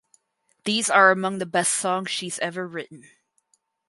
These 0.63 0.89
are 0.89 1.11
among 1.11 1.37
the 1.37 1.45
best 1.45 1.73
songs 1.73 2.09
she’s 2.09 2.39
ever 2.39 2.65
written. 2.67 3.03